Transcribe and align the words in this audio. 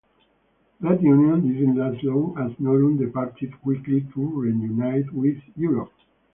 That 0.79 0.99
union 1.03 1.47
didn't 1.53 1.75
last 1.75 2.03
long 2.03 2.35
as 2.35 2.53
Norum 2.53 2.97
departed 2.97 3.61
quickly 3.61 4.01
to 4.15 4.21
re-unite 4.41 5.11
with 5.13 5.37
Europe. 5.55 5.93